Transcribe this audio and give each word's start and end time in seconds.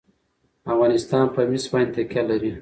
افغانستان 0.73 1.25
په 1.33 1.41
مس 1.49 1.65
باندې 1.71 1.91
تکیه 1.95 2.23
لري. 2.29 2.51